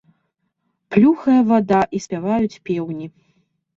[0.95, 3.07] Плюхае вада і спяваюць пеўні.